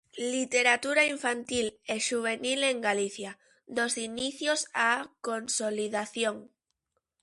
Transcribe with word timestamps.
"Literatura 0.35 1.03
infantil 1.15 1.67
e 1.93 1.95
xuvenil 2.07 2.59
en 2.71 2.77
Galicia: 2.87 3.31
dos 3.77 3.93
inicios 4.09 4.61
á 4.87 4.89
consolidación". 5.27 6.35